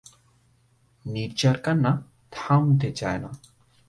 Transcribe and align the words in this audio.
নীরজার 1.05 1.57
কান্না 1.61 1.91
থামতে 2.31 2.89
চায় 2.91 3.19
না। 3.19 3.29